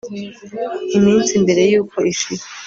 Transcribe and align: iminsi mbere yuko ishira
iminsi 0.97 1.31
mbere 1.43 1.61
yuko 1.71 1.97
ishira 2.11 2.43